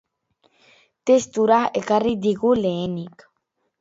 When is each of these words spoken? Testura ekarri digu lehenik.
Testura 1.11 1.59
ekarri 1.81 2.15
digu 2.27 2.55
lehenik. 2.65 3.29